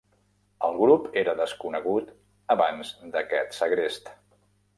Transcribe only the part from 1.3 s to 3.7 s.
desconegut abans d'aquest